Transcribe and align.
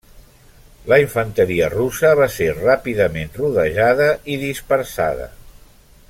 La 0.91 0.97
infanteria 1.01 1.67
russa 1.73 2.13
va 2.21 2.29
ser 2.37 2.47
ràpidament 2.55 3.37
rodejada 3.43 4.11
i 4.37 4.43
dispersada. 4.45 5.29